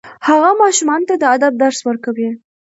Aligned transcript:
هغه 0.27 0.49
ماشومانو 0.61 1.07
ته 1.09 1.15
د 1.17 1.23
ادب 1.35 1.53
درس 1.63 1.79
ورکوي. 1.87 2.29